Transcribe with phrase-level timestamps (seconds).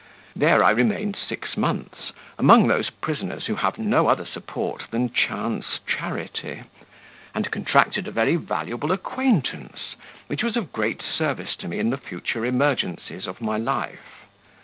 [0.35, 5.77] There I remained six months, among those prisoners who have no other support than chance
[5.85, 6.63] charity;
[7.35, 9.93] and contracted a very valuable acquaintance,
[10.25, 14.25] which was of great service to me in the future emergencies of my life.